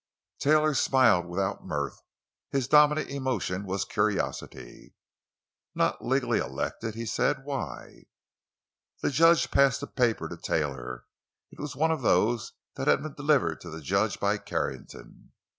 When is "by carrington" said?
14.19-15.33